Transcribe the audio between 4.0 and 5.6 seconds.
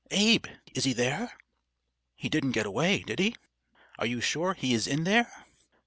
you sure he is in there?"